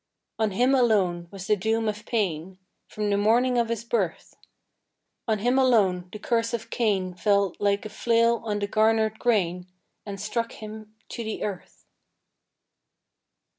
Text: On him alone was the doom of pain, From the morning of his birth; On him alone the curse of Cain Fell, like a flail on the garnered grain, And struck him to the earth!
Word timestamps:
On 0.39 0.49
him 0.49 0.73
alone 0.73 1.27
was 1.29 1.45
the 1.45 1.55
doom 1.55 1.87
of 1.87 2.07
pain, 2.07 2.57
From 2.87 3.11
the 3.11 3.17
morning 3.17 3.59
of 3.59 3.69
his 3.69 3.83
birth; 3.85 4.35
On 5.27 5.37
him 5.37 5.59
alone 5.59 6.09
the 6.11 6.17
curse 6.17 6.55
of 6.55 6.71
Cain 6.71 7.13
Fell, 7.13 7.53
like 7.59 7.85
a 7.85 7.89
flail 7.89 8.41
on 8.43 8.57
the 8.57 8.67
garnered 8.67 9.19
grain, 9.19 9.67
And 10.03 10.19
struck 10.19 10.53
him 10.53 10.95
to 11.09 11.23
the 11.23 11.43
earth! 11.43 11.85